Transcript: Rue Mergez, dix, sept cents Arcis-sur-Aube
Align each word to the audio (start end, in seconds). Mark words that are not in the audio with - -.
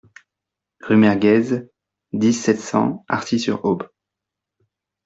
Rue 0.81 0.95
Mergez, 0.95 1.69
dix, 2.11 2.33
sept 2.33 2.59
cents 2.59 3.05
Arcis-sur-Aube 3.07 3.87